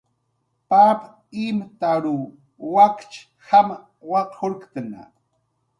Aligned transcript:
Pap 0.69 1.01
imtaruw 1.45 2.23
wakch 2.73 3.11
jam 3.45 3.67
waqurktna 4.11 5.01